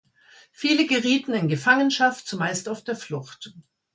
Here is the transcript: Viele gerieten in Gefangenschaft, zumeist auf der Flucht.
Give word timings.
Viele 0.51 0.87
gerieten 0.87 1.33
in 1.35 1.47
Gefangenschaft, 1.47 2.25
zumeist 2.25 2.69
auf 2.69 2.83
der 2.83 2.95
Flucht. 2.95 3.53